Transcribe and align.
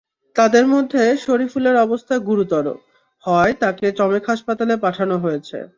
তাদের 0.35 0.65
মধ্যে 0.67 1.17
শরীফুলের 1.17 1.75
অবস্থা 1.77 2.15
গুরুতর 2.19 2.65
হওয়ায় 3.23 3.53
তাকে 3.53 3.85
চমেক 3.91 4.23
হাসপাতালে 4.27 4.75
পাঠানো 4.77 5.15
হয়েছে। 5.17 5.57